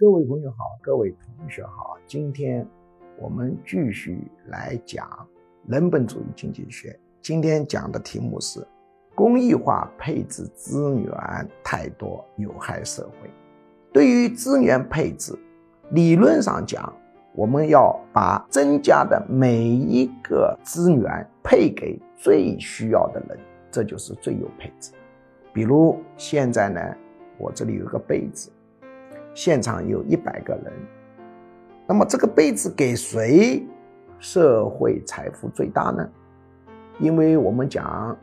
[0.00, 2.66] 各位朋友好，各位同学好，今天
[3.18, 5.06] 我们继续来讲
[5.66, 6.98] 人本主义经济学。
[7.20, 8.66] 今天讲的题目是
[9.14, 11.12] 公益化配置资源
[11.62, 13.28] 太多有害社会。
[13.92, 15.38] 对于资源配置，
[15.90, 16.90] 理论上讲，
[17.34, 23.38] 我们要把增加的每一个资源配给最需要的人，
[23.70, 24.92] 这就是最优配置。
[25.52, 26.80] 比如现在呢，
[27.36, 28.50] 我这里有个杯子，
[29.42, 30.72] 现场有一百个人，
[31.86, 33.66] 那么这个杯子给谁
[34.18, 36.06] 社会财富最大呢？
[36.98, 38.14] 因为我们讲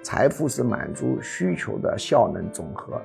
[0.00, 2.98] 财富是满足需求的效能总和，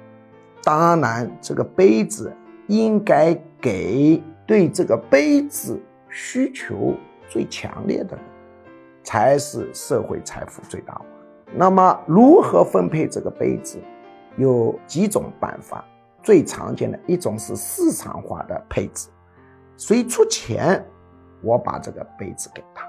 [0.64, 2.34] 当然这个杯子
[2.68, 6.94] 应该给对这个杯子需求
[7.28, 8.26] 最强烈的人，
[9.04, 11.06] 才是社会财富最大化。
[11.54, 13.78] 那么，如何分配这个杯子？
[14.38, 15.84] 有几种办法。
[16.30, 19.10] 最常见的一种是市场化的配置，
[19.78, 20.86] 谁出钱，
[21.42, 22.84] 我把这个杯子给他；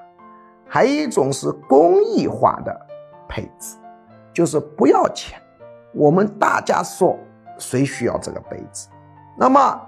[0.69, 2.87] 还有一种是公益化的
[3.27, 3.79] 配置，
[4.31, 5.41] 就是不要钱，
[5.95, 7.19] 我们大家说
[7.57, 8.91] 谁需要这个杯子。
[9.39, 9.81] 那么，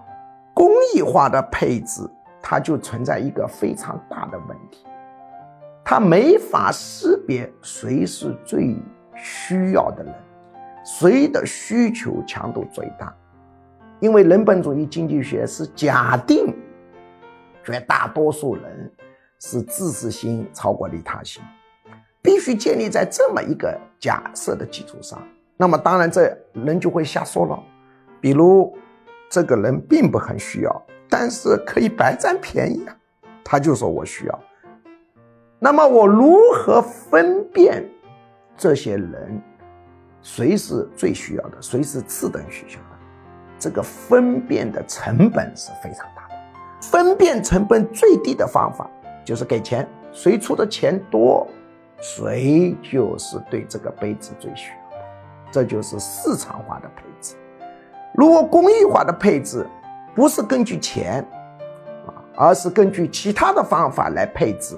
[0.54, 2.08] 公益化的配置，
[2.40, 4.86] 它就存在一个非常大的问题。
[5.84, 8.74] 它没法识别谁是最
[9.14, 10.14] 需要的人，
[10.86, 13.14] 谁的需求强度最大，
[14.02, 16.52] 因为人本主义经济学是假定
[17.62, 18.92] 绝大多数人
[19.38, 21.40] 是自私心超过利他心，
[22.20, 25.22] 必须建立在这么一个假设的基础上。
[25.56, 27.56] 那么当然这人就会瞎说了，
[28.20, 28.76] 比如
[29.30, 32.96] 这个人并不很需要，但是可以白占便宜啊，
[33.44, 34.40] 他就说我需要。
[35.60, 37.88] 那么我如何分辨
[38.56, 39.40] 这些人
[40.22, 42.80] 谁是最需要的，谁是次等需求？
[43.62, 46.34] 这个分辨的成本是非常大的。
[46.80, 48.90] 分辨成本最低的方法
[49.24, 51.46] 就是给钱，谁出的钱多，
[52.00, 55.04] 谁就是对这个杯子最需要的。
[55.52, 57.36] 这就是市场化的配置。
[58.14, 59.64] 如果公益化的配置
[60.12, 61.24] 不是根据钱
[62.04, 64.76] 啊，而是根据其他的方法来配置。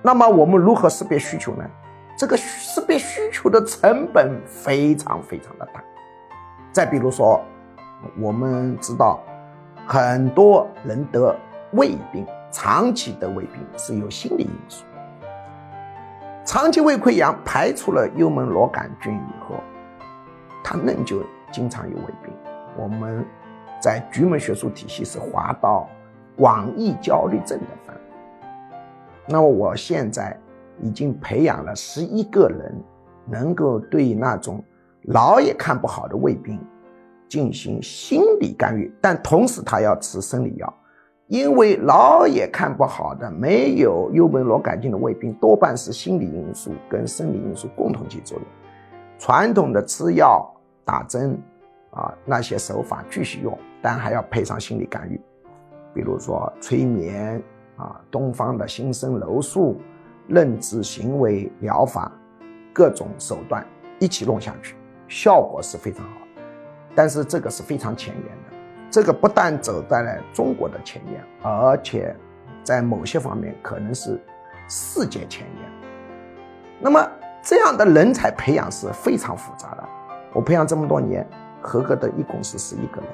[0.00, 1.64] 那么我们如何识别需求呢？
[2.16, 5.82] 这个识别需求的成本非常非常的大。
[6.72, 7.38] 再比如说，
[8.18, 9.20] 我们知道
[9.86, 11.36] 很多人得
[11.72, 14.84] 胃病，长期得胃病是有心理因素。
[16.44, 19.56] 长期胃溃疡排除了幽门螺杆菌以后，
[20.64, 22.32] 他仍旧经常有胃病。
[22.78, 23.24] 我们
[23.78, 25.86] 在局门学术体系是划到
[26.36, 28.00] 广义焦虑症的范围。
[29.26, 30.36] 那么我现在
[30.80, 32.82] 已经培养了十一个人，
[33.26, 34.64] 能够对那种
[35.04, 36.58] 老也看不好的胃病
[37.28, 40.74] 进行心理干预，但同时他要吃生理药，
[41.26, 48.46] 因为老也看不好的没有幽门螺杆菌的胃病，多半是心理因素跟生理因素共同起作用。
[49.18, 50.48] 传统的吃药
[50.84, 51.40] 打针
[51.90, 55.20] 啊那些手法继续用，但还要配上心理干预，
[55.94, 57.42] 比如说催眠。
[57.74, 59.80] 啊，东方的新生柔术、
[60.28, 62.12] 认知行为疗法，
[62.72, 63.66] 各种手段
[63.98, 64.76] 一起弄下去，
[65.12, 66.12] 效果是非常好。
[66.94, 68.56] 但是这个是非常前沿的，
[68.90, 72.16] 这个不但走在了中国的前沿，而且
[72.64, 74.18] 在某些方面可能是
[74.68, 75.70] 世界前沿。
[76.80, 77.06] 那么
[77.42, 79.88] 这样的人才培养是非常复杂的。
[80.32, 81.26] 我培养这么多年，
[81.60, 83.10] 合格的一共是十一个人。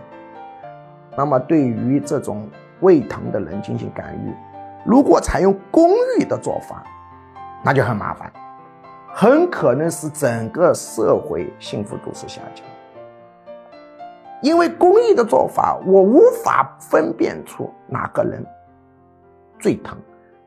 [1.16, 2.48] 那么对于这种
[2.80, 4.32] 胃疼的人进行干预。
[4.84, 6.84] 如果采用公益的做法，
[7.64, 8.32] 那就很麻烦，
[9.20, 12.64] 很可能使整个社会幸福度是下降。
[14.40, 18.46] 因为公益的做法，我无法分辨出哪个人
[19.58, 19.98] 最疼，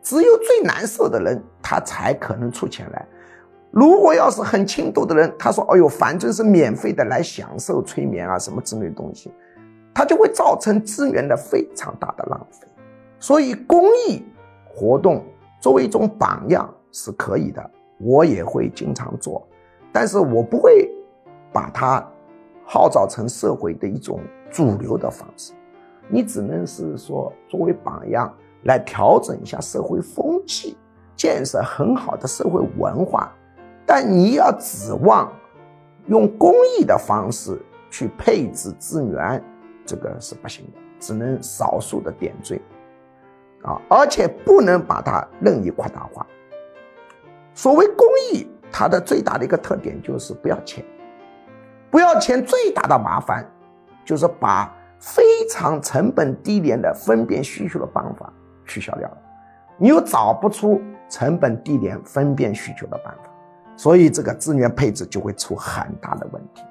[0.01, 3.05] 只有最难受的人，他才可能出钱来。
[3.71, 9.29] 如果要是很轻度的人，他说：“哎呦，反正是免费的，来享受催眠啊什么之类的东西，
[9.93, 12.65] 他就会造成资源的非常大的浪费。”
[13.19, 14.25] 所以公益。
[14.73, 15.21] 活动
[15.59, 17.69] 作为一种榜样是可以的，
[18.03, 19.45] 我也会经常做，
[19.91, 20.89] 但是我不会
[21.53, 22.05] 把它
[22.65, 24.19] 号召成社会的一种
[24.49, 25.53] 主流的方式。
[26.07, 28.33] 你只能是说作为榜样
[28.63, 30.77] 来调整一下社会风气，
[31.15, 33.31] 建设很好的社会文化。
[33.85, 35.31] 但你要指望
[36.07, 37.59] 用公益的方式
[37.89, 39.43] 去配置资源，
[39.85, 42.61] 这个是不行的，只能少数的点缀。
[43.63, 46.25] 啊，而且不能把它任意扩大化。
[47.53, 50.83] 所谓公益，它的最大的一个特点就是不要钱。
[51.89, 53.45] 不要钱最大的麻烦，
[54.05, 58.31] 就是把非常成本低廉的分辨需求的办法
[58.65, 59.17] 取消掉了，
[59.77, 63.29] 你又找不出成本低廉分辨需求的办法，
[63.75, 66.63] 所以这个资源配置就会出很大的问题。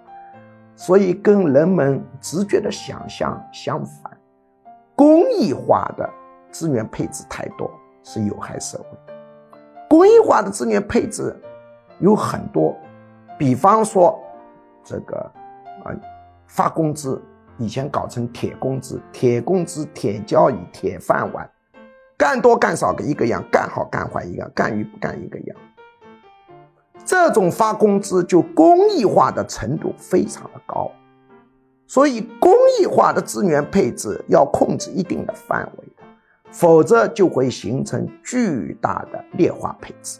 [0.74, 4.16] 所以跟人们直觉的想象相反，
[4.96, 6.08] 公益化的
[6.50, 7.70] 资源配置太多
[8.02, 8.86] 是有害社会
[9.90, 9.96] 的。
[9.96, 11.36] 公益化的资源配置
[11.98, 12.74] 有很多，
[13.38, 14.18] 比方说
[14.82, 15.18] 这个
[15.84, 15.92] 啊
[16.46, 17.20] 发工资。
[17.58, 21.46] 以前搞成铁工资、铁工资、铁交椅、铁饭碗，
[22.16, 25.56] 干多干少一个样，干好干坏一样，干与不干一个样。
[27.04, 30.90] 这种发工资就公益化的程度非常的高，
[31.86, 32.50] 所以公
[32.80, 35.89] 益化的资源配置要控制一定的范围，
[36.50, 40.18] 否则就会形成巨大的劣化配置。